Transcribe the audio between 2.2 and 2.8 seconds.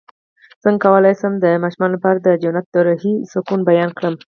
د جنت د